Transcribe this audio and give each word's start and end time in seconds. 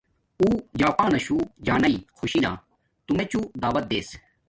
او 0.39 0.47
جپاناشو 0.79 1.37
جانݵ 1.65 1.95
خوشی 2.17 2.39
نا 2.45 2.51
تو 3.05 3.11
میچوں 3.17 3.45
دعوت 3.61 3.85
دیس 3.91 4.07